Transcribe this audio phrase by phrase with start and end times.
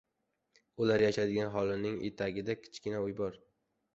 [0.85, 3.37] Ular yashaydigan hovlining etagida kichkina uy bor.